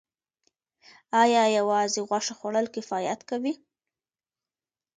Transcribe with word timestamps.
ایا 1.23 1.43
یوازې 1.57 2.01
غوښه 2.07 2.33
خوړل 2.39 2.65
کفایت 2.75 3.19
کوي 3.29 3.53